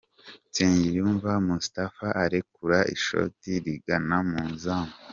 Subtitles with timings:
[0.49, 4.93] Nsengiyumva Moustapha arekura ishoti rigana mu izamu.